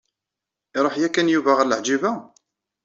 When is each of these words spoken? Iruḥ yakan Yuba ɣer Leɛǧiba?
Iruḥ 0.77 0.95
yakan 1.01 1.31
Yuba 1.33 1.51
ɣer 1.57 1.65
Leɛǧiba? 1.67 2.11